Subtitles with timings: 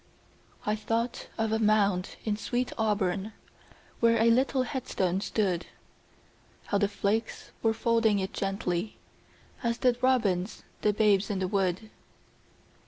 [0.65, 3.33] I thought of a mound in sweet Auburn
[3.99, 5.67] Where a little headstone stood;
[6.65, 8.97] How the flakes were folding it gently,
[9.61, 11.91] As did robins the babes in the wood.